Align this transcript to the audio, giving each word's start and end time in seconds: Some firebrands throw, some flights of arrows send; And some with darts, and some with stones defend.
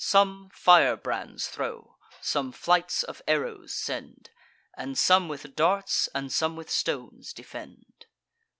Some 0.03 0.49
firebrands 0.51 1.47
throw, 1.47 1.97
some 2.21 2.51
flights 2.51 3.03
of 3.03 3.21
arrows 3.27 3.71
send; 3.75 4.31
And 4.75 4.97
some 4.97 5.27
with 5.27 5.55
darts, 5.55 6.09
and 6.15 6.33
some 6.33 6.55
with 6.55 6.71
stones 6.71 7.33
defend. 7.33 8.07